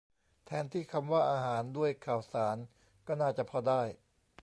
[0.45, 2.57] แทนที่คำว่า อาหาร ด้วย ข่าวสาร
[3.07, 3.81] ก็น่าจะพอได้